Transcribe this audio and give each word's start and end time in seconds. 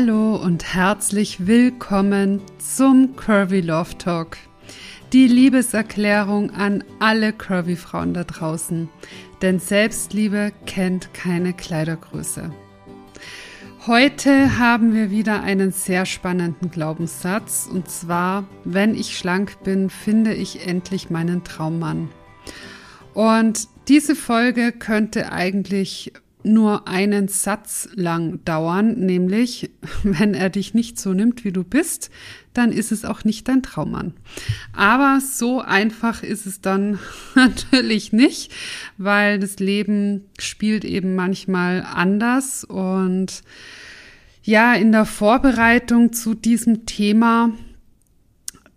Hallo 0.00 0.36
und 0.36 0.74
herzlich 0.74 1.48
willkommen 1.48 2.40
zum 2.58 3.16
Curvy 3.16 3.62
Love 3.62 3.98
Talk. 3.98 4.36
Die 5.12 5.26
Liebeserklärung 5.26 6.52
an 6.52 6.84
alle 7.00 7.32
Curvy 7.32 7.74
Frauen 7.74 8.14
da 8.14 8.22
draußen. 8.22 8.88
Denn 9.42 9.58
Selbstliebe 9.58 10.52
kennt 10.66 11.12
keine 11.14 11.52
Kleidergröße. 11.52 12.52
Heute 13.88 14.56
haben 14.56 14.94
wir 14.94 15.10
wieder 15.10 15.42
einen 15.42 15.72
sehr 15.72 16.06
spannenden 16.06 16.70
Glaubenssatz 16.70 17.68
und 17.68 17.90
zwar, 17.90 18.46
wenn 18.62 18.94
ich 18.94 19.18
schlank 19.18 19.64
bin, 19.64 19.90
finde 19.90 20.32
ich 20.32 20.64
endlich 20.64 21.10
meinen 21.10 21.42
Traummann. 21.42 22.08
Und 23.14 23.66
diese 23.88 24.14
Folge 24.14 24.70
könnte 24.70 25.32
eigentlich 25.32 26.12
nur 26.48 26.88
einen 26.88 27.28
Satz 27.28 27.88
lang 27.94 28.44
dauern, 28.44 28.94
nämlich 28.98 29.70
wenn 30.02 30.34
er 30.34 30.50
dich 30.50 30.74
nicht 30.74 30.98
so 30.98 31.12
nimmt, 31.12 31.44
wie 31.44 31.52
du 31.52 31.64
bist, 31.64 32.10
dann 32.54 32.72
ist 32.72 32.90
es 32.90 33.04
auch 33.04 33.24
nicht 33.24 33.46
dein 33.48 33.62
Traummann. 33.62 34.14
Aber 34.72 35.20
so 35.20 35.60
einfach 35.60 36.22
ist 36.22 36.46
es 36.46 36.60
dann 36.60 36.98
natürlich 37.34 38.12
nicht, 38.12 38.52
weil 38.96 39.38
das 39.38 39.58
Leben 39.58 40.24
spielt 40.38 40.84
eben 40.84 41.14
manchmal 41.14 41.82
anders 41.82 42.64
und 42.64 43.42
ja, 44.42 44.74
in 44.74 44.92
der 44.92 45.04
Vorbereitung 45.04 46.12
zu 46.12 46.34
diesem 46.34 46.86
Thema 46.86 47.52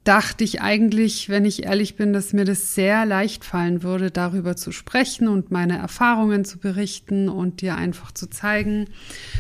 dachte 0.04 0.44
ich 0.44 0.62
eigentlich, 0.62 1.30
wenn 1.30 1.46
ich 1.46 1.64
ehrlich 1.64 1.96
bin, 1.96 2.12
dass 2.12 2.34
mir 2.34 2.46
das 2.46 2.74
sehr 2.74 3.06
leicht 3.06 3.46
fallen 3.46 3.84
würde, 3.84 4.10
darüber 4.10 4.56
zu 4.56 4.72
sprechen 4.72 5.28
und 5.28 5.52
meine 5.52 5.78
Erfahrungen 5.78 6.44
zu 6.44 6.58
berichten 6.58 7.30
und 7.30 7.62
dir 7.62 7.76
einfach 7.76 8.12
zu 8.12 8.28
zeigen, 8.28 8.88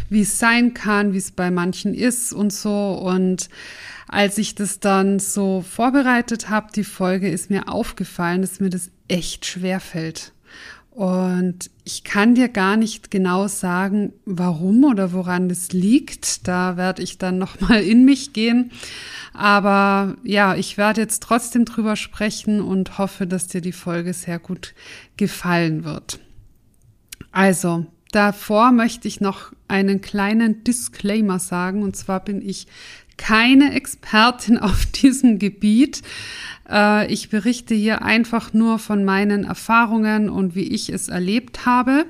wie 0.09 0.22
es 0.22 0.38
sein 0.38 0.73
kann, 0.73 1.14
wie 1.14 1.18
es 1.18 1.31
bei 1.31 1.50
manchen 1.50 1.95
ist 1.95 2.31
und 2.31 2.53
so. 2.53 2.94
Und 2.94 3.50
als 4.08 4.38
ich 4.38 4.53
das 4.53 4.80
dann 4.80 5.18
so 5.18 5.62
vorbereitet 5.62 6.50
habe, 6.50 6.72
die 6.75 6.84
Folge, 6.84 7.30
ist 7.30 7.50
mir 7.50 7.68
aufgefallen, 7.68 8.42
dass 8.42 8.59
mir 8.59 8.70
das 8.70 8.92
echt 9.08 9.46
schwer 9.46 9.80
fällt. 9.80 10.31
Und 10.92 11.72
ich 11.86 12.03
kann 12.03 12.36
dir 12.36 12.50
gar 12.50 12.75
nicht 12.75 13.11
genau 13.11 13.47
sagen, 13.47 14.11
warum 14.25 14.84
oder 14.84 15.14
woran 15.14 15.50
es 15.50 15.72
liegt. 15.72 16.47
Da 16.50 16.75
werde 16.75 17.02
ich 17.02 17.17
dann 17.17 17.38
noch 17.38 17.59
mal 17.61 17.81
in 17.81 18.03
mich 18.03 18.34
gehen. 18.34 18.72
Aber 19.34 20.17
ja, 20.23 20.56
ich 20.56 20.78
werde 20.78 21.00
jetzt 21.00 21.23
trotzdem 21.23 21.64
drüber 21.64 21.95
sprechen 21.95 22.59
und 22.59 22.97
hoffe, 22.97 23.25
dass 23.25 23.47
dir 23.47 23.62
die 23.62 23.72
Folge 23.72 24.14
sehr 24.14 24.38
gut 24.38 24.73
gefallen 25.16 25.86
wird. 25.86 26.19
Also, 27.31 27.86
davor 28.12 28.73
möchte 28.73 29.08
ich 29.08 29.22
noch 29.22 29.53
einen 29.69 30.02
kleinen 30.02 30.66
Disclaimer 30.66 31.39
sagen. 31.39 31.84
Und 31.84 31.95
zwar 31.95 32.19
bin 32.19 32.42
ich 32.42 32.67
keine 33.17 33.73
Expertin 33.73 34.58
auf 34.59 34.86
diesem 34.86 35.40
Gebiet. 35.40 36.02
Äh, 36.70 37.12
ich 37.12 37.30
berichte 37.30 37.76
hier 37.76 38.02
einfach 38.02 38.53
nur 38.53 38.80
von 38.80 39.03
meinen 39.03 39.44
Erfahrungen 39.44 40.30
und 40.30 40.56
wie 40.56 40.73
ich 40.73 40.90
es 40.90 41.08
erlebt 41.08 41.66
habe. 41.66 42.06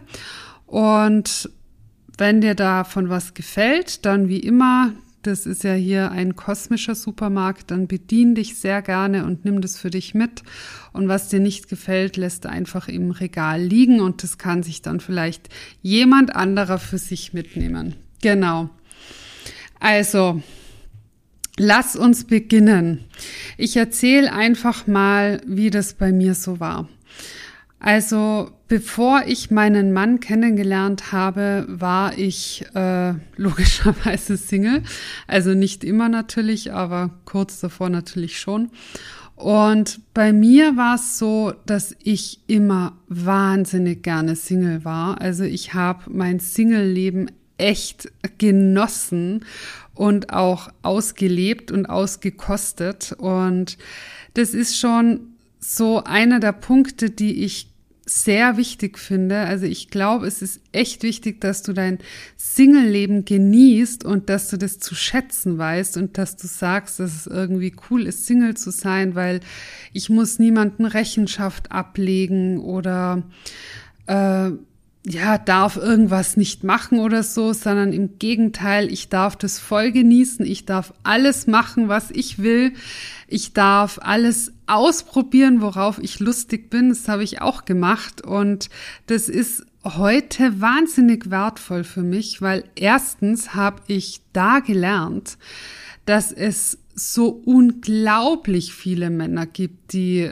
Und 0.66 1.50
wenn 2.18 2.42
dir 2.42 2.56
davon 2.56 3.10
was 3.10 3.34
gefällt, 3.34 4.06
dann 4.06 4.28
wie 4.28 4.40
immer 4.40 4.94
das 5.24 5.46
ist 5.46 5.64
ja 5.64 5.74
hier 5.74 6.12
ein 6.12 6.36
kosmischer 6.36 6.96
Supermarkt, 6.96 7.72
dann 7.72 7.88
bedien 7.88 8.36
dich 8.36 8.58
sehr 8.58 8.82
gerne 8.82 9.26
und 9.26 9.46
nimm 9.46 9.62
das 9.62 9.78
für 9.78 9.90
dich 9.90 10.14
mit. 10.14 10.44
Und 10.94 11.08
was 11.08 11.30
dir 11.30 11.40
nicht 11.40 11.70
gefällt, 11.70 12.18
lässt 12.18 12.46
einfach 12.46 12.88
im 12.88 13.12
Regal 13.12 13.62
liegen 13.62 14.02
und 14.02 14.24
das 14.24 14.38
kann 14.38 14.64
sich 14.64 14.82
dann 14.82 15.00
vielleicht 15.00 15.50
jemand 15.82 16.36
anderer 16.36 16.80
für 16.80 16.98
sich 16.98 17.34
mitnehmen. 17.34 17.96
Genau. 18.22 18.70
Also, 19.80 20.42
lass 21.58 21.96
uns 21.96 22.26
beginnen. 22.26 23.06
Ich 23.58 23.78
erzähle 23.78 24.32
einfach 24.32 24.88
mal, 24.88 25.42
wie 25.46 25.70
das 25.70 25.94
bei 25.94 26.12
mir 26.12 26.36
so 26.36 26.60
war. 26.60 26.88
Also 27.80 28.52
bevor 28.68 29.24
ich 29.26 29.50
meinen 29.50 29.92
Mann 29.92 30.20
kennengelernt 30.20 31.12
habe, 31.12 31.66
war 31.68 32.16
ich 32.18 32.64
äh, 32.76 33.14
logischerweise 33.38 34.38
Single. 34.38 34.84
Also 35.28 35.56
nicht 35.56 35.84
immer 35.84 36.08
natürlich, 36.08 36.72
aber 36.72 37.10
kurz 37.26 37.60
davor 37.60 37.90
natürlich 37.90 38.40
schon. 38.40 38.70
Und 39.36 40.02
bei 40.14 40.32
mir 40.32 40.78
war 40.78 40.96
es 40.96 41.18
so, 41.18 41.54
dass 41.66 41.96
ich 42.04 42.42
immer 42.46 42.98
wahnsinnig 43.08 44.04
gerne 44.04 44.36
Single 44.36 44.86
war. 44.86 45.20
Also 45.20 45.44
ich 45.44 45.74
habe 45.74 46.04
mein 46.12 46.40
Single-Leben 46.40 47.32
echt 47.62 48.12
genossen 48.38 49.46
und 49.94 50.34
auch 50.34 50.70
ausgelebt 50.82 51.72
und 51.72 51.86
ausgekostet. 51.86 53.14
Und 53.18 53.78
das 54.34 54.54
ist 54.54 54.78
schon 54.78 55.36
so 55.60 56.04
einer 56.04 56.40
der 56.40 56.54
Punkte, 56.54 57.10
die 57.10 57.44
ich 57.44 57.68
sehr 58.06 58.58
wichtig 58.58 58.98
finde. 58.98 59.42
Also 59.42 59.66
ich 59.66 59.90
glaube, 59.90 60.28
es 60.28 60.42
ist 60.42 60.60
echt 60.72 61.04
wichtig, 61.04 61.40
dass 61.40 61.62
du 61.62 61.72
dein 61.72 62.00
Single-Leben 62.36 63.26
genießt 63.26 64.04
und 64.04 64.28
dass 64.30 64.50
du 64.50 64.58
das 64.58 64.80
zu 64.80 64.96
schätzen 64.96 65.58
weißt 65.58 65.98
und 65.98 66.18
dass 66.18 66.36
du 66.36 66.48
sagst, 66.48 67.00
dass 67.00 67.16
es 67.16 67.28
irgendwie 67.28 67.74
cool 67.90 68.08
ist, 68.08 68.26
Single 68.26 68.58
zu 68.58 68.72
sein, 68.72 69.16
weil 69.16 69.40
ich 69.94 70.10
muss 70.10 70.40
niemanden 70.40 70.86
Rechenschaft 70.86 71.72
ablegen 71.72 72.60
oder 72.60 73.24
äh, 74.08 74.52
ja, 75.04 75.40
darf 75.40 75.78
irgendwas 75.78 76.38
nicht 76.38 76.64
machen 76.64 77.00
oder 77.00 77.24
so, 77.24 77.54
sondern 77.54 77.92
im 77.92 78.20
Gegenteil, 78.20 78.92
ich 78.92 79.10
darf 79.10 79.36
das 79.36 79.58
voll 79.58 79.92
genießen, 79.92 80.46
ich 80.46 80.66
darf 80.66 80.94
alles 81.02 81.48
machen, 81.48 81.88
was 81.88 82.12
ich 82.12 82.40
will, 82.40 82.74
ich 83.28 83.54
darf 83.54 83.98
alles 84.02 84.52
ausprobieren, 84.68 85.62
worauf 85.62 85.98
ich 85.98 86.20
lustig 86.20 86.70
bin, 86.70 86.90
das 86.90 87.08
habe 87.08 87.24
ich 87.24 87.42
auch 87.42 87.66
gemacht. 87.66 88.22
Und 88.22 88.70
das 89.08 89.28
ist 89.28 89.66
heute 89.84 90.62
wahnsinnig 90.62 91.32
wertvoll 91.32 91.84
für 91.84 92.04
mich, 92.04 92.42
weil 92.44 92.64
erstens 92.76 93.56
habe 93.56 93.82
ich 93.88 94.22
da 94.34 94.60
gelernt, 94.60 95.40
dass 96.06 96.32
es 96.32 96.78
so 96.94 97.30
unglaublich 97.30 98.74
viele 98.74 99.10
Männer 99.10 99.48
gibt, 99.48 99.94
die 99.94 100.32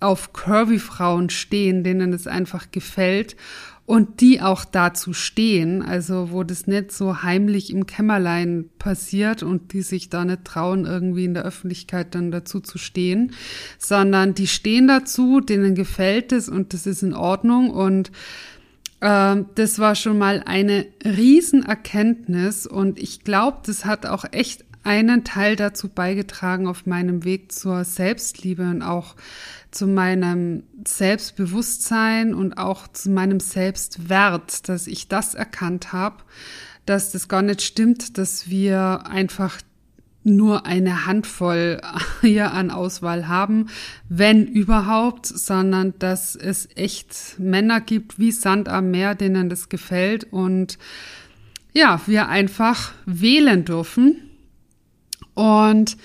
auf 0.00 0.32
curvy 0.32 0.78
Frauen 0.78 1.28
stehen, 1.28 1.84
denen 1.84 2.14
es 2.14 2.26
einfach 2.26 2.70
gefällt 2.70 3.36
und 3.86 4.20
die 4.20 4.40
auch 4.40 4.64
dazu 4.64 5.12
stehen, 5.12 5.80
also 5.80 6.32
wo 6.32 6.42
das 6.42 6.66
nicht 6.66 6.90
so 6.90 7.22
heimlich 7.22 7.70
im 7.70 7.86
Kämmerlein 7.86 8.68
passiert 8.80 9.44
und 9.44 9.72
die 9.72 9.82
sich 9.82 10.10
da 10.10 10.24
nicht 10.24 10.44
trauen, 10.44 10.84
irgendwie 10.84 11.24
in 11.24 11.34
der 11.34 11.44
Öffentlichkeit 11.44 12.14
dann 12.16 12.32
dazu 12.32 12.58
zu 12.58 12.78
stehen, 12.78 13.32
sondern 13.78 14.34
die 14.34 14.48
stehen 14.48 14.88
dazu, 14.88 15.40
denen 15.40 15.76
gefällt 15.76 16.32
es 16.32 16.48
und 16.48 16.74
das 16.74 16.86
ist 16.86 17.04
in 17.04 17.14
Ordnung. 17.14 17.70
Und 17.70 18.10
äh, 19.00 19.36
das 19.54 19.78
war 19.78 19.94
schon 19.94 20.18
mal 20.18 20.42
eine 20.44 20.86
Riesenerkenntnis 21.04 22.66
und 22.66 22.98
ich 22.98 23.22
glaube, 23.22 23.58
das 23.66 23.84
hat 23.84 24.04
auch 24.04 24.24
echt 24.32 24.65
einen 24.86 25.24
Teil 25.24 25.56
dazu 25.56 25.88
beigetragen 25.88 26.68
auf 26.68 26.86
meinem 26.86 27.24
Weg 27.24 27.52
zur 27.52 27.84
Selbstliebe 27.84 28.62
und 28.62 28.82
auch 28.82 29.16
zu 29.72 29.86
meinem 29.86 30.62
Selbstbewusstsein 30.86 32.34
und 32.34 32.56
auch 32.56 32.88
zu 32.88 33.10
meinem 33.10 33.40
Selbstwert, 33.40 34.68
dass 34.68 34.86
ich 34.86 35.08
das 35.08 35.34
erkannt 35.34 35.92
habe, 35.92 36.16
dass 36.86 37.10
das 37.10 37.28
gar 37.28 37.42
nicht 37.42 37.62
stimmt, 37.62 38.16
dass 38.16 38.48
wir 38.48 39.06
einfach 39.06 39.58
nur 40.22 40.66
eine 40.66 41.06
Handvoll 41.06 41.80
hier 42.20 42.52
an 42.52 42.70
Auswahl 42.70 43.28
haben, 43.28 43.66
wenn 44.08 44.46
überhaupt, 44.46 45.26
sondern 45.26 45.94
dass 45.98 46.36
es 46.36 46.68
echt 46.76 47.38
Männer 47.38 47.80
gibt 47.80 48.18
wie 48.18 48.32
Sand 48.32 48.68
am 48.68 48.92
Meer, 48.92 49.14
denen 49.14 49.50
das 49.50 49.68
gefällt 49.68 50.32
und 50.32 50.78
ja, 51.72 52.00
wir 52.06 52.28
einfach 52.28 52.92
wählen 53.04 53.66
dürfen 53.66 54.25
und 55.36 55.96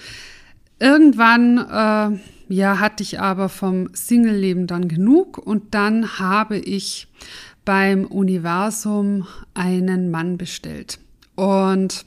irgendwann, 0.78 1.58
äh, 1.58 2.54
ja, 2.54 2.80
hatte 2.80 3.02
ich 3.02 3.20
aber 3.20 3.48
vom 3.50 3.90
Single-Leben 3.94 4.68
dann 4.68 4.90
genug 4.90 5.38
und 5.38 5.74
dann 5.74 6.20
habe 6.20 6.58
ich 6.58 7.08
beim 7.64 8.06
Universum 8.06 9.26
einen 9.54 10.12
Mann 10.12 10.38
bestellt. 10.38 11.00
Und 11.36 12.06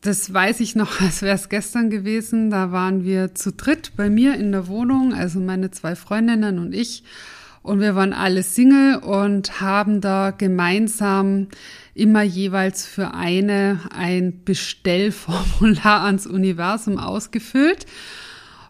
das 0.00 0.34
weiß 0.34 0.58
ich 0.58 0.74
noch, 0.74 1.00
als 1.00 1.22
wäre 1.22 1.36
es 1.36 1.48
gestern 1.48 1.88
gewesen. 1.88 2.50
Da 2.50 2.72
waren 2.72 3.04
wir 3.04 3.36
zu 3.36 3.52
dritt 3.52 3.92
bei 3.96 4.10
mir 4.10 4.34
in 4.34 4.50
der 4.50 4.66
Wohnung, 4.66 5.14
also 5.14 5.38
meine 5.38 5.70
zwei 5.70 5.94
Freundinnen 5.94 6.58
und 6.58 6.74
ich. 6.74 7.04
Und 7.62 7.80
wir 7.80 7.94
waren 7.94 8.12
alle 8.12 8.42
Single 8.42 8.96
und 8.96 9.60
haben 9.60 10.00
da 10.00 10.30
gemeinsam 10.30 11.48
immer 11.94 12.22
jeweils 12.22 12.86
für 12.86 13.14
eine 13.14 13.80
ein 13.94 14.42
Bestellformular 14.44 16.02
ans 16.04 16.26
Universum 16.26 16.98
ausgefüllt. 16.98 17.86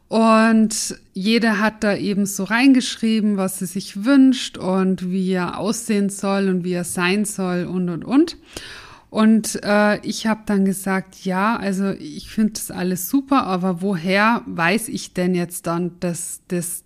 Und 0.08 0.98
jeder 1.14 1.58
hat 1.58 1.82
da 1.82 1.96
eben 1.96 2.26
so 2.26 2.44
reingeschrieben, 2.44 3.38
was 3.38 3.60
sie 3.60 3.66
sich 3.66 4.04
wünscht 4.04 4.58
und 4.58 5.10
wie 5.10 5.32
er 5.32 5.58
aussehen 5.58 6.10
soll 6.10 6.50
und 6.50 6.64
wie 6.64 6.74
er 6.74 6.84
sein 6.84 7.24
soll 7.24 7.64
und, 7.64 7.88
und, 7.88 8.04
und. 8.04 8.36
Und 9.08 9.62
äh, 9.62 10.00
ich 10.06 10.26
habe 10.26 10.42
dann 10.44 10.66
gesagt, 10.66 11.24
ja, 11.24 11.56
also 11.56 11.90
ich 11.92 12.28
finde 12.28 12.52
das 12.54 12.70
alles 12.70 13.08
super, 13.08 13.44
aber 13.44 13.80
woher 13.80 14.42
weiß 14.46 14.88
ich 14.88 15.14
denn 15.14 15.34
jetzt 15.34 15.66
dann, 15.66 15.98
dass 16.00 16.42
das 16.48 16.84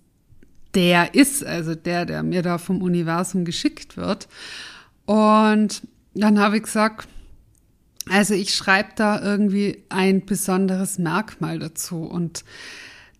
der 0.76 1.14
ist, 1.14 1.44
also 1.44 1.74
der, 1.74 2.04
der 2.04 2.22
mir 2.22 2.42
da 2.42 2.58
vom 2.58 2.82
Universum 2.82 3.44
geschickt 3.44 3.96
wird? 3.96 4.28
Und 5.06 5.82
dann 6.14 6.38
habe 6.38 6.58
ich 6.58 6.62
gesagt, 6.62 7.08
also 8.08 8.34
ich 8.34 8.54
schreibe 8.54 8.90
da 8.94 9.20
irgendwie 9.20 9.82
ein 9.88 10.24
besonderes 10.24 10.98
Merkmal 10.98 11.58
dazu 11.58 12.02
und 12.02 12.44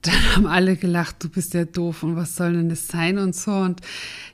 dann 0.03 0.35
haben 0.35 0.47
alle 0.47 0.77
gelacht, 0.77 1.17
du 1.25 1.29
bist 1.29 1.55
ja 1.55 1.65
doof 1.65 2.03
und 2.05 2.15
was 2.15 2.37
soll 2.37 2.53
denn 2.53 2.69
das 2.69 2.87
sein 2.87 3.19
und 3.19 3.35
so. 3.35 3.53
Und 3.53 3.81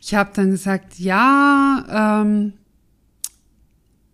ich 0.01 0.15
habe 0.15 0.31
dann 0.35 0.51
gesagt, 0.51 0.99
ja, 0.99 2.21
ähm, 2.23 2.53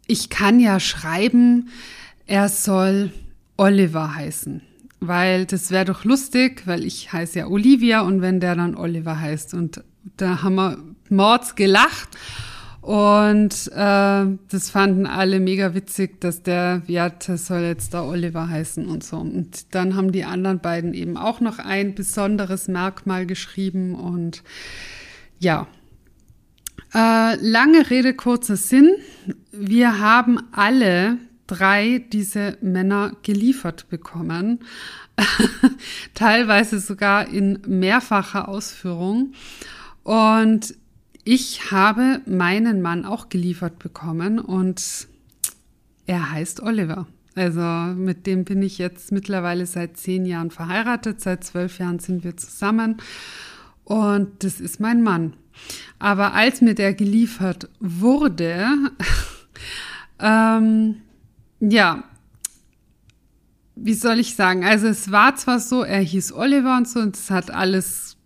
ich 0.06 0.30
kann 0.30 0.60
ja 0.60 0.78
schreiben, 0.78 1.70
er 2.26 2.48
soll 2.48 3.12
Oliver 3.56 4.14
heißen. 4.14 4.62
Weil 5.00 5.46
das 5.46 5.70
wäre 5.70 5.84
doch 5.84 6.04
lustig, 6.04 6.62
weil 6.66 6.84
ich 6.84 7.12
heiße 7.12 7.40
ja 7.40 7.46
Olivia 7.46 8.00
und 8.00 8.20
wenn 8.20 8.40
der 8.40 8.56
dann 8.56 8.74
Oliver 8.74 9.20
heißt. 9.20 9.54
Und 9.54 9.82
da 10.16 10.42
haben 10.42 10.56
wir 10.56 10.78
Mords 11.08 11.54
gelacht. 11.54 12.08
Und 12.80 13.70
äh, 13.74 14.26
das 14.48 14.70
fanden 14.70 15.06
alle 15.06 15.40
mega 15.40 15.74
witzig, 15.74 16.20
dass 16.20 16.42
der, 16.42 16.82
ja, 16.86 17.10
das 17.10 17.46
soll 17.46 17.60
jetzt 17.60 17.92
da 17.92 18.02
Oliver 18.02 18.48
heißen 18.48 18.88
und 18.88 19.04
so. 19.04 19.18
Und 19.18 19.74
dann 19.74 19.94
haben 19.94 20.10
die 20.10 20.24
anderen 20.24 20.60
beiden 20.60 20.94
eben 20.94 21.16
auch 21.18 21.40
noch 21.40 21.58
ein 21.58 21.94
besonderes 21.94 22.66
Merkmal 22.66 23.26
geschrieben 23.26 23.94
und 23.94 24.42
ja. 25.38 25.66
Äh, 26.94 27.34
lange 27.42 27.90
Rede, 27.90 28.14
kurzer 28.14 28.56
Sinn. 28.56 28.90
Wir 29.52 29.98
haben 29.98 30.38
alle 30.52 31.18
drei 31.48 32.04
diese 32.12 32.56
Männer 32.60 33.16
geliefert 33.22 33.88
bekommen. 33.88 34.60
Teilweise 36.14 36.78
sogar 36.78 37.28
in 37.28 37.60
mehrfacher 37.66 38.48
Ausführung. 38.48 39.32
Und 40.04 40.74
ich 41.24 41.72
habe 41.72 42.20
meinen 42.26 42.80
Mann 42.80 43.04
auch 43.04 43.28
geliefert 43.28 43.78
bekommen 43.80 44.38
und 44.38 45.08
er 46.06 46.30
heißt 46.30 46.62
Oliver. 46.62 47.06
Also 47.34 47.60
mit 47.94 48.26
dem 48.26 48.44
bin 48.44 48.62
ich 48.62 48.78
jetzt 48.78 49.12
mittlerweile 49.12 49.66
seit 49.66 49.96
zehn 49.96 50.24
Jahren 50.24 50.50
verheiratet, 50.50 51.20
seit 51.20 51.44
zwölf 51.44 51.78
Jahren 51.78 51.98
sind 51.98 52.24
wir 52.24 52.36
zusammen 52.36 52.96
und 53.88 54.44
das 54.44 54.60
ist 54.60 54.80
mein 54.80 55.02
Mann. 55.02 55.34
Aber 55.98 56.34
als 56.34 56.60
mir 56.60 56.74
der 56.74 56.94
geliefert 56.94 57.68
wurde, 57.80 58.66
ähm, 60.20 60.96
ja, 61.60 62.04
wie 63.76 63.94
soll 63.94 64.18
ich 64.18 64.34
sagen? 64.34 64.64
Also 64.64 64.88
es 64.88 65.10
war 65.10 65.36
zwar 65.36 65.60
so, 65.60 65.82
er 65.82 66.00
hieß 66.00 66.32
Oliver 66.32 66.76
und 66.76 66.88
so, 66.88 67.00
und 67.00 67.16
es 67.16 67.30
hat 67.30 67.50
alles 67.50 68.18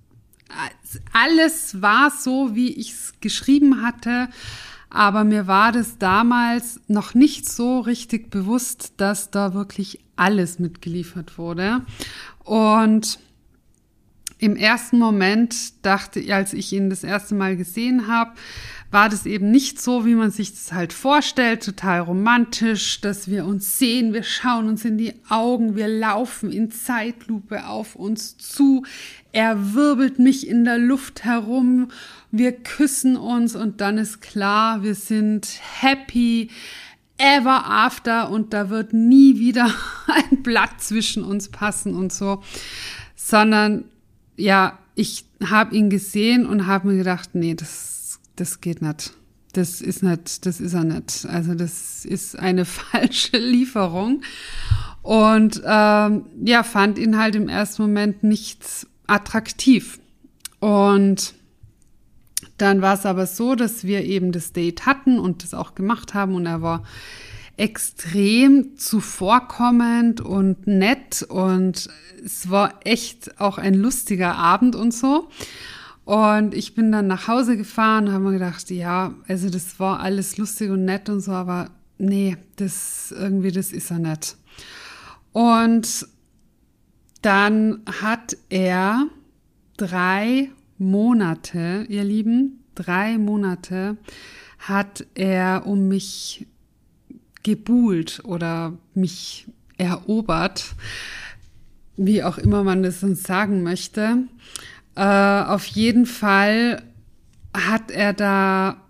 alles 1.13 1.81
war 1.81 2.11
so, 2.11 2.55
wie 2.55 2.73
ich 2.73 2.93
es 2.93 3.15
geschrieben 3.21 3.83
hatte, 3.83 4.29
aber 4.91 5.25
mir 5.25 5.47
war 5.47 5.73
das 5.73 5.99
damals 5.99 6.81
noch 6.87 7.15
nicht 7.15 7.51
so 7.51 7.81
richtig 7.81 8.31
bewusst, 8.31 8.95
dass 8.99 9.31
da 9.31 9.55
wirklich 9.55 10.01
alles 10.17 10.59
mitgeliefert 10.59 11.39
wurde. 11.39 11.83
Und 12.45 13.19
im 14.43 14.57
ersten 14.57 14.99
Moment 14.99 15.85
dachte 15.87 16.19
ich, 16.19 16.35
als 16.35 16.53
ich 16.53 16.73
ihn 16.73 16.91
das 16.91 17.05
erste 17.05 17.37
Mal 17.37 17.57
gesehen 17.57 18.09
habe, 18.09 18.33
war 18.91 19.09
das 19.09 19.25
eben 19.25 19.53
nicht 19.53 19.81
so, 19.81 20.05
wie 20.05 20.17
man 20.17 20.33
sich 20.33 20.51
das 20.51 20.73
halt 20.73 20.93
vorstellt, 20.93 21.65
total 21.65 22.01
romantisch, 22.01 23.01
dass 23.01 23.29
wir 23.29 23.47
uns 23.47 23.79
sehen, 23.79 24.13
wir 24.13 24.25
schauen 24.25 24.67
uns 24.67 24.85
in 24.85 24.99
die 24.99 25.15
Augen, 25.29 25.77
wir 25.77 25.87
laufen 25.87 26.51
in 26.51 26.73
Zeitlupe 26.73 27.69
auf 27.69 27.95
uns 27.95 28.37
zu, 28.37 28.85
er 29.31 29.75
wirbelt 29.75 30.19
mich 30.19 30.49
in 30.49 30.65
der 30.65 30.79
Luft 30.79 31.23
herum, 31.23 31.93
wir 32.33 32.51
küssen 32.51 33.17
uns 33.17 33.55
und 33.55 33.81
dann 33.81 33.97
ist 33.97 34.21
klar, 34.21 34.83
wir 34.83 34.97
sind 34.97 35.49
happy 35.81 36.51
ever 37.17 37.65
after 37.65 38.29
und 38.29 38.53
da 38.53 38.71
wird 38.71 38.93
nie 38.93 39.39
wieder 39.39 39.73
ein 40.09 40.43
Blatt 40.43 40.81
zwischen 40.83 41.23
uns 41.23 41.49
passen 41.49 41.95
und 41.95 42.13
so, 42.13 42.43
sondern 43.15 43.85
ja, 44.37 44.79
ich 44.95 45.25
habe 45.45 45.75
ihn 45.75 45.91
gesehen 45.91 46.47
und 46.47 46.67
habe 46.67 46.89
mir 46.89 46.99
gedacht, 46.99 47.31
nee, 47.35 47.55
das 47.55 47.93
das 48.37 48.61
geht 48.61 48.83
nicht. 48.83 49.13
Das 49.53 49.81
ist 49.81 50.03
nicht, 50.03 50.47
das 50.47 50.61
ist 50.61 50.73
er 50.73 50.85
nicht. 50.85 51.27
Also 51.27 51.55
das 51.55 52.05
ist 52.05 52.39
eine 52.39 52.65
falsche 52.65 53.37
Lieferung. 53.37 54.23
Und 55.03 55.63
ähm, 55.65 56.27
ja, 56.45 56.63
fand 56.63 56.99
ihn 56.99 57.19
halt 57.19 57.35
im 57.35 57.49
ersten 57.49 57.83
Moment 57.83 58.23
nicht 58.23 58.87
attraktiv. 59.07 59.99
Und 60.61 61.35
dann 62.57 62.83
war 62.83 62.95
es 62.95 63.05
aber 63.05 63.27
so, 63.27 63.55
dass 63.55 63.85
wir 63.85 64.05
eben 64.05 64.33
das 64.33 64.53
Date 64.53 64.87
hatten 64.87 65.19
und 65.19 65.43
das 65.43 65.55
auch 65.55 65.75
gemacht 65.75 66.15
haben 66.15 66.35
und 66.35 66.47
er 66.47 66.63
war 66.63 66.85
extrem 67.57 68.77
zuvorkommend 68.77 70.21
und 70.21 70.67
nett 70.67 71.23
und 71.23 71.89
es 72.25 72.51
war 72.51 72.81
echt 72.85 73.41
auch 73.41 73.59
ein 73.59 73.75
lustiger 73.75 74.37
Abend 74.37 74.75
und 74.75 74.93
so. 74.93 75.29
Und 76.05 76.55
ich 76.55 76.75
bin 76.75 76.91
dann 76.91 77.07
nach 77.07 77.29
Hause 77.29 77.57
gefahren 77.57 78.09
und 78.09 78.15
habe 78.15 78.25
mir 78.25 78.33
gedacht, 78.33 78.71
ja, 78.71 79.15
also 79.29 79.51
das 79.51 79.79
war 79.79 80.01
alles 80.01 80.37
lustig 80.37 80.71
und 80.71 80.85
nett 80.85 81.09
und 81.09 81.21
so, 81.21 81.33
aber 81.33 81.71
nee, 81.99 82.37
das 82.57 83.15
irgendwie, 83.17 83.53
das 83.53 83.73
ist 83.73 83.91
er 83.91 83.99
nicht. 83.99 84.37
Und 85.33 86.07
dann 87.23 87.83
hat 88.03 88.37
er 88.49 89.07
drei 89.77 90.51
Monate, 90.79 91.87
ihr 91.89 92.03
Lieben, 92.03 92.65
drei 92.75 93.19
Monate 93.19 93.97
hat 94.59 95.07
er 95.15 95.67
um 95.67 95.89
mich 95.89 96.47
gebuhlt 97.43 98.21
oder 98.25 98.75
mich 98.95 99.47
erobert, 99.79 100.75
wie 101.97 102.23
auch 102.23 102.39
immer 102.39 102.65
man 102.65 102.83
das 102.83 103.03
uns 103.03 103.23
sagen 103.23 103.63
möchte. 103.63 104.19
Äh, 104.95 105.43
auf 105.45 105.67
jeden 105.67 106.07
Fall 106.07 106.83
hat 107.55 107.91
er 107.91 108.13
da, 108.13 108.83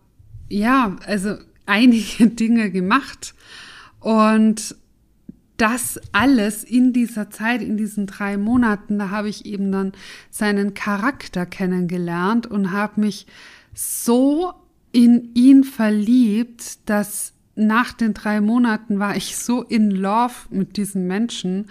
ja, 0.48 0.96
also 1.06 1.36
einige 1.66 2.26
Dinge 2.28 2.70
gemacht 2.70 3.34
und 4.00 4.76
das 5.56 6.00
alles 6.10 6.64
in 6.64 6.92
dieser 6.92 7.30
Zeit, 7.30 7.62
in 7.62 7.76
diesen 7.76 8.06
drei 8.06 8.36
Monaten, 8.36 8.98
da 8.98 9.10
habe 9.10 9.28
ich 9.28 9.46
eben 9.46 9.70
dann 9.70 9.92
seinen 10.28 10.74
Charakter 10.74 11.46
kennengelernt 11.46 12.48
und 12.48 12.72
habe 12.72 13.00
mich 13.00 13.26
so 13.72 14.54
in 14.90 15.34
ihn 15.34 15.62
verliebt, 15.62 16.88
dass 16.90 17.32
nach 17.66 17.92
den 17.92 18.14
drei 18.14 18.40
Monaten 18.40 18.98
war 18.98 19.16
ich 19.16 19.36
so 19.36 19.62
in 19.62 19.90
Love 19.90 20.34
mit 20.50 20.76
diesem 20.76 21.06
Menschen, 21.06 21.66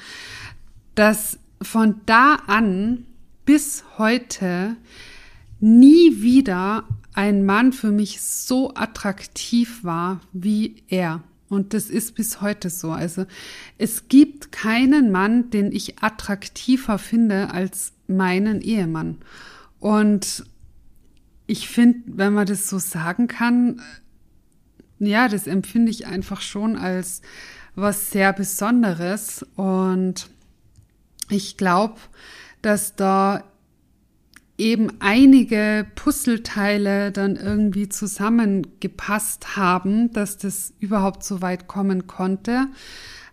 dass 0.96 1.40
von 1.62 2.02
da 2.06 2.36
an 2.48 3.06
bis 3.46 3.84
heute 3.98 4.76
nie 5.60 6.22
wieder 6.22 6.86
ein 7.14 7.46
Mann 7.46 7.74
für 7.74 7.92
mich 7.92 8.22
so 8.22 8.74
attraktiv 8.74 9.84
war 9.84 10.22
wie 10.34 10.84
er. 10.88 11.22
Und 11.50 11.74
das 11.74 11.90
ist 11.90 12.16
bis 12.16 12.40
heute 12.40 12.70
so. 12.70 12.92
Also 12.92 13.26
es 13.78 14.08
gibt 14.08 14.54
keinen 14.54 15.12
Mann, 15.12 15.50
den 15.50 15.74
ich 15.74 16.02
attraktiver 16.02 16.98
finde 16.98 17.52
als 17.52 17.92
meinen 18.08 18.62
Ehemann. 18.62 19.18
Und 19.80 20.46
ich 21.48 21.68
finde, 21.68 22.00
wenn 22.06 22.34
man 22.34 22.46
das 22.48 22.70
so 22.70 22.80
sagen 22.80 23.28
kann, 23.28 23.82
ja, 25.06 25.28
das 25.28 25.48
empfinde 25.48 25.92
ich 25.92 26.08
einfach 26.08 26.42
schon 26.42 26.78
als 26.78 27.22
was 27.76 28.12
sehr 28.12 28.34
Besonderes. 28.34 29.46
Und 29.56 30.30
ich 31.30 31.58
glaube, 31.58 31.96
dass 32.62 32.96
da 32.96 33.44
eben 34.58 34.92
einige 35.00 35.88
Puzzleteile 35.96 37.12
dann 37.12 37.36
irgendwie 37.36 37.90
zusammengepasst 37.90 39.58
haben, 39.58 40.12
dass 40.14 40.38
das 40.38 40.74
überhaupt 40.80 41.24
so 41.24 41.42
weit 41.42 41.68
kommen 41.68 42.06
konnte. 42.06 42.68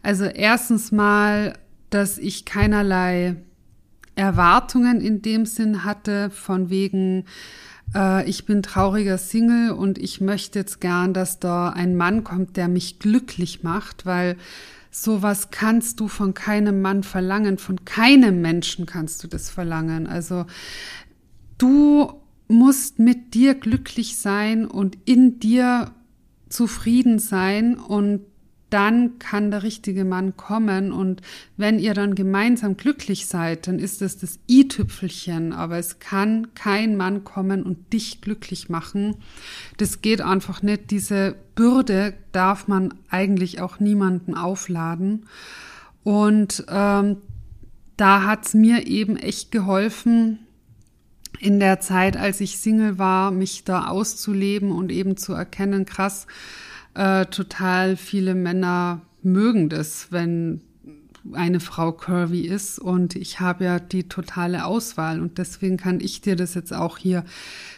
Also 0.03 0.25
erstens 0.25 0.91
mal, 0.91 1.53
dass 1.91 2.17
ich 2.17 2.47
keinerlei 2.47 3.37
Erwartungen 4.15 5.01
in 5.01 5.21
dem 5.21 5.45
Sinn 5.45 5.85
hatte, 5.85 6.31
von 6.31 6.71
wegen, 6.71 7.25
äh, 7.95 8.28
ich 8.28 8.45
bin 8.45 8.62
trauriger 8.62 9.18
Single 9.18 9.73
und 9.73 9.99
ich 9.99 10.21
möchte 10.21 10.59
jetzt 10.59 10.80
gern, 10.80 11.14
dass 11.14 11.38
da 11.38 11.71
ein 11.71 11.97
Mann 11.97 12.25
kommt, 12.25 12.57
der 12.57 12.68
mich 12.68 12.99
glücklich 12.99 13.62
macht, 13.62 14.07
weil 14.07 14.37
sowas 14.90 15.50
kannst 15.50 16.00
du 16.00 16.09
von 16.09 16.35
keinem 16.35 16.80
Mann 16.80 17.02
verlangen, 17.02 17.59
von 17.59 17.85
keinem 17.85 18.40
Menschen 18.40 18.87
kannst 18.87 19.23
du 19.23 19.28
das 19.28 19.50
verlangen. 19.50 20.07
Also 20.07 20.47
du 21.59 22.12
musst 22.49 22.99
mit 22.99 23.35
dir 23.35 23.54
glücklich 23.54 24.16
sein 24.16 24.66
und 24.66 24.97
in 25.04 25.38
dir 25.38 25.92
zufrieden 26.49 27.18
sein 27.18 27.76
und 27.76 28.23
dann 28.71 29.19
kann 29.19 29.51
der 29.51 29.63
richtige 29.63 30.05
Mann 30.05 30.37
kommen 30.37 30.93
und 30.93 31.23
wenn 31.57 31.79
ihr 31.79 31.95
dann 31.95 32.15
gemeinsam 32.15 32.77
glücklich 32.77 33.27
seid, 33.27 33.67
dann 33.67 33.79
ist 33.79 34.03
es 34.03 34.19
das 34.19 34.39
i-Tüpfelchen, 34.49 35.53
aber 35.53 35.79
es 35.79 35.99
kann 35.99 36.55
kein 36.55 36.97
Mann 36.97 37.25
kommen 37.25 37.63
und 37.63 37.93
dich 37.93 38.21
glücklich 38.21 38.69
machen. 38.69 39.17
Das 39.79 40.03
geht 40.03 40.21
einfach 40.21 40.63
nicht. 40.63 40.91
Diese 40.91 41.35
Bürde 41.55 42.15
darf 42.33 42.69
man 42.69 42.95
eigentlich 43.09 43.61
auch 43.61 43.81
niemanden 43.81 44.35
aufladen. 44.35 45.27
Und 46.05 46.65
ähm, 46.69 47.17
da 47.97 48.25
hat's 48.25 48.55
mir 48.55 48.87
eben 48.87 49.17
echt 49.17 49.51
geholfen, 49.51 50.39
in 51.41 51.61
der 51.61 51.81
Zeit, 51.81 52.17
als 52.17 52.41
ich 52.41 52.59
Single 52.59 52.99
war, 52.99 53.31
mich 53.31 53.65
da 53.65 53.87
auszuleben 53.87 54.73
und 54.73 54.91
eben 54.91 55.17
zu 55.17 55.33
erkennen, 55.33 55.85
krass, 55.85 56.27
äh, 56.99 57.26
total 57.26 57.97
viele 57.97 58.35
Männer 58.35 59.02
mögen 59.23 59.69
das, 59.69 60.11
wenn 60.11 60.62
eine 61.33 61.61
Frau 61.61 61.93
curvy 61.93 62.40
ist. 62.40 62.81
Und 62.81 63.14
ich 63.14 63.38
habe 63.38 63.64
ja 63.64 63.78
die 63.78 64.09
totale 64.09 64.64
Auswahl. 64.64 65.21
Und 65.21 65.38
deswegen 65.38 65.76
kann 65.76 66.00
ich 66.00 66.23
dir 66.23 66.35
das 66.35 66.55
jetzt 66.55 66.75
auch 66.75 66.99
hier 66.99 67.25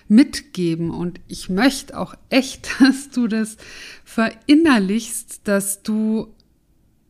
mitgeben. 0.08 0.90
Und 0.90 1.20
ich 1.28 1.50
möchte 1.50 1.98
auch 1.98 2.14
echt, 2.30 2.70
dass 2.80 3.10
du 3.10 3.28
das 3.28 3.58
verinnerlichst, 4.04 5.42
dass 5.44 5.82
du 5.82 6.28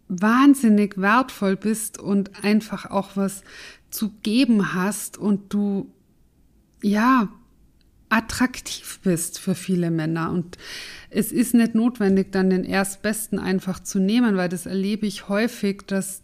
wahnsinnig 0.09 0.99
wertvoll 0.99 1.55
bist 1.55 2.01
und 2.01 2.43
einfach 2.43 2.91
auch 2.91 3.11
was 3.15 3.45
zu 3.91 4.11
geben 4.25 4.75
hast. 4.75 5.17
Und 5.17 5.55
du 5.55 5.93
ja 6.83 7.29
attraktiv 8.11 9.01
bist 9.03 9.39
für 9.39 9.55
viele 9.55 9.91
Männer 9.91 10.31
und 10.31 10.59
es 11.09 11.33
ist 11.33 11.55
nicht 11.55 11.75
notwendig, 11.75 12.33
dann 12.33 12.51
den 12.51 12.65
Erstbesten 12.65 13.39
einfach 13.39 13.81
zu 13.81 13.99
nehmen, 13.99 14.37
weil 14.37 14.49
das 14.49 14.67
erlebe 14.67 15.07
ich 15.07 15.29
häufig, 15.29 15.83
dass 15.87 16.23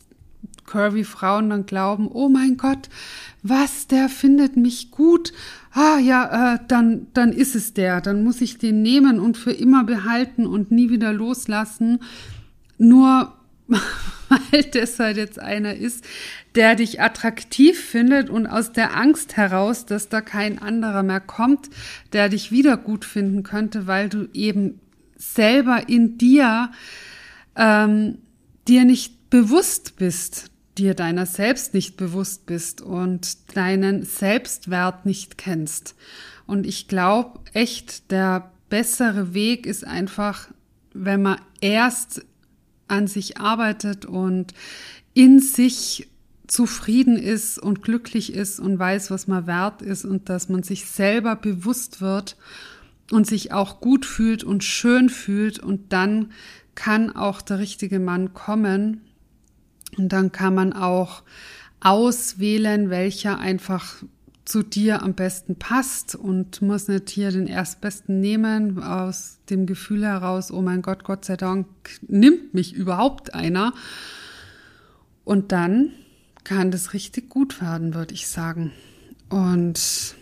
curvy 0.67 1.05
Frauen 1.05 1.51
dann 1.51 1.67
glauben, 1.67 2.09
oh 2.09 2.29
mein 2.29 2.57
Gott, 2.57 2.89
was, 3.43 3.87
der 3.87 4.09
findet 4.09 4.57
mich 4.57 4.91
gut. 4.91 5.33
Ah 5.73 5.99
ja, 5.99 6.55
äh, 6.55 6.59
dann, 6.69 7.07
dann 7.15 7.33
ist 7.33 7.55
es 7.55 7.73
der. 7.73 8.01
Dann 8.01 8.25
muss 8.25 8.41
ich 8.41 8.59
den 8.59 8.83
nehmen 8.83 9.21
und 9.21 9.37
für 9.37 9.53
immer 9.53 9.85
behalten 9.85 10.47
und 10.47 10.71
nie 10.71 10.91
wieder 10.91 11.13
loslassen. 11.13 12.01
Nur 12.79 13.33
weil 14.29 14.63
das 14.73 14.99
halt 14.99 15.17
jetzt 15.17 15.39
einer 15.39 15.75
ist, 15.75 16.05
der 16.55 16.75
dich 16.75 17.01
attraktiv 17.01 17.79
findet 17.79 18.31
und 18.31 18.47
aus 18.47 18.73
der 18.73 18.97
Angst 18.97 19.37
heraus, 19.37 19.87
dass 19.87 20.09
da 20.09 20.21
kein 20.21 20.61
anderer 20.61 21.03
mehr 21.03 21.21
kommt, 21.21 21.69
der 22.13 22.29
dich 22.29 22.51
wieder 22.51 22.77
gut 22.77 23.05
finden 23.05 23.43
könnte, 23.43 23.87
weil 23.87 24.09
du 24.09 24.29
eben 24.33 24.81
selber 25.17 25.89
in 25.89 26.19
dir 26.19 26.71
ähm, 27.57 28.19
dir 28.69 28.85
nicht 28.85 29.31
bewusst 29.31 29.97
bist, 29.97 30.51
dir 30.79 30.95
deiner 30.95 31.27
selbst 31.27 31.75
nicht 31.75 31.97
bewusst 31.97 32.47
bist 32.47 32.81
und 32.81 33.57
deinen 33.57 34.05
Selbstwert 34.05 35.07
nicht 35.07 35.39
kennst. 35.39 35.95
Und 36.47 36.67
ich 36.67 36.87
glaube 36.87 37.41
echt, 37.55 38.11
der 38.11 38.51
bessere 38.69 39.35
Weg 39.35 39.67
ist 39.67 39.87
einfach, 39.87 40.49
wenn 40.93 41.23
man 41.23 41.41
erst 41.61 42.25
an 42.89 43.07
sich 43.07 43.39
arbeitet 43.39 44.07
und 44.07 44.55
in 45.15 45.41
sich 45.41 46.09
zufrieden 46.47 47.17
ist 47.17 47.59
und 47.59 47.83
glücklich 47.83 48.33
ist 48.33 48.61
und 48.61 48.79
weiß, 48.79 49.11
was 49.11 49.27
man 49.27 49.47
wert 49.47 49.83
ist 49.83 50.05
und 50.05 50.29
dass 50.29 50.49
man 50.49 50.63
sich 50.63 50.87
selber 50.87 51.37
bewusst 51.37 52.01
wird 52.01 52.37
und 53.11 53.27
sich 53.27 53.53
auch 53.53 53.81
gut 53.81 54.07
fühlt 54.07 54.45
und 54.45 54.63
schön 54.63 55.09
fühlt 55.09 55.59
und 55.59 55.93
dann 55.93 56.33
kann 56.75 57.15
auch 57.15 57.43
der 57.43 57.59
richtige 57.59 57.99
Mann 57.99 58.35
kommen 58.35 59.01
und 59.97 60.13
dann 60.13 60.31
kann 60.33 60.55
man 60.55 60.73
auch 60.73 61.23
auswählen, 61.81 62.91
welcher 62.91 63.39
einfach 63.39 64.03
zu 64.47 64.63
dir 64.63 65.03
am 65.03 65.15
besten 65.15 65.57
passt 65.57 66.15
und 66.15 66.63
muss 66.63 66.89
nicht 66.89 67.11
hier 67.11 67.31
den 67.33 67.49
Erstbesten 67.49 68.21
nehmen 68.21 68.83
aus 68.83 69.39
dem 69.51 69.67
Gefühl 69.67 70.07
heraus, 70.07 70.51
oh 70.51 70.63
mein 70.63 70.83
Gott, 70.83 71.05
Gott 71.05 71.25
sei 71.25 71.37
Dank 71.37 71.67
nimmt 72.07 72.55
mich 72.55 72.73
überhaupt 72.73 73.35
einer. 73.35 73.75
Und 75.25 75.51
dann 75.51 75.91
kann 76.45 76.71
das 76.71 76.95
richtig 76.95 77.29
gut 77.29 77.61
werden, 77.61 77.93
würde 77.93 78.15
ich 78.15 78.29
sagen. 78.29 78.73
Und 79.29 80.15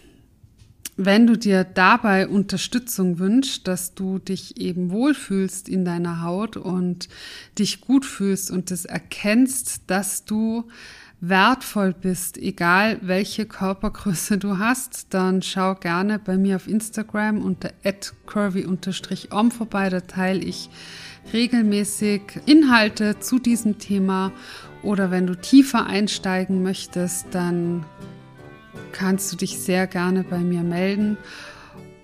wenn 0.96 1.26
du 1.26 1.36
dir 1.36 1.64
dabei 1.64 2.26
Unterstützung 2.26 3.18
wünschst, 3.18 3.68
dass 3.68 3.94
du 3.94 4.18
dich 4.18 4.58
eben 4.58 4.90
wohlfühlst 4.90 5.68
in 5.68 5.84
deiner 5.84 6.22
Haut 6.22 6.56
und 6.56 7.08
dich 7.58 7.82
gut 7.82 8.06
fühlst 8.06 8.50
und 8.50 8.70
das 8.70 8.86
erkennst, 8.86 9.82
dass 9.88 10.24
du 10.24 10.68
wertvoll 11.28 11.94
bist, 11.94 12.36
egal 12.38 12.98
welche 13.02 13.46
Körpergröße 13.46 14.38
du 14.38 14.58
hast, 14.58 15.12
dann 15.14 15.42
schau 15.42 15.74
gerne 15.74 16.18
bei 16.18 16.36
mir 16.36 16.56
auf 16.56 16.68
Instagram 16.68 17.42
unter 17.42 17.70
curvy-om 18.26 19.50
vorbei. 19.50 19.88
Da 19.90 20.00
teile 20.00 20.40
ich 20.40 20.70
regelmäßig 21.32 22.22
Inhalte 22.46 23.18
zu 23.20 23.38
diesem 23.38 23.78
Thema. 23.78 24.32
Oder 24.82 25.10
wenn 25.10 25.26
du 25.26 25.34
tiefer 25.34 25.86
einsteigen 25.86 26.62
möchtest, 26.62 27.26
dann 27.30 27.86
kannst 28.92 29.32
du 29.32 29.36
dich 29.36 29.58
sehr 29.58 29.86
gerne 29.86 30.24
bei 30.24 30.38
mir 30.38 30.62
melden. 30.62 31.16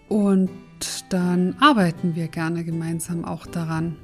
Und 0.09 0.50
dann 1.11 1.57
arbeiten 1.61 2.15
wir 2.15 2.29
gerne 2.29 2.65
gemeinsam 2.65 3.25
auch 3.25 3.47
daran. 3.47 3.97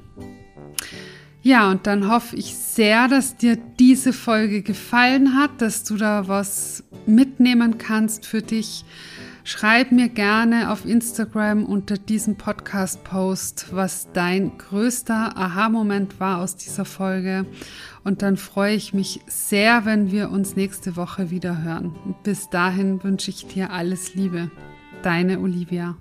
Ja, 1.47 1.71
und 1.71 1.87
dann 1.87 2.11
hoffe 2.11 2.35
ich 2.35 2.53
sehr, 2.55 3.07
dass 3.07 3.37
dir 3.37 3.55
diese 3.55 4.11
Folge 4.11 4.61
gefallen 4.61 5.33
hat, 5.33 5.61
dass 5.61 5.85
du 5.85 5.95
da 5.95 6.27
was 6.27 6.83
mitnehmen 7.05 7.77
kannst 7.77 8.25
für 8.25 8.41
dich. 8.41 8.83
Schreib 9.45 9.93
mir 9.93 10.09
gerne 10.09 10.69
auf 10.73 10.85
Instagram 10.85 11.63
unter 11.63 11.97
diesem 11.97 12.35
Podcast-Post, 12.35 13.67
was 13.71 14.09
dein 14.11 14.57
größter 14.57 15.37
Aha-Moment 15.37 16.19
war 16.19 16.41
aus 16.41 16.57
dieser 16.57 16.83
Folge. 16.83 17.45
Und 18.03 18.23
dann 18.23 18.35
freue 18.35 18.75
ich 18.75 18.93
mich 18.93 19.21
sehr, 19.27 19.85
wenn 19.85 20.11
wir 20.11 20.31
uns 20.31 20.57
nächste 20.57 20.97
Woche 20.97 21.31
wieder 21.31 21.63
hören. 21.63 21.95
Bis 22.23 22.49
dahin 22.49 23.01
wünsche 23.05 23.31
ich 23.31 23.47
dir 23.47 23.71
alles 23.71 24.15
Liebe. 24.15 24.51
Deine 25.01 25.39
Olivia. 25.39 25.95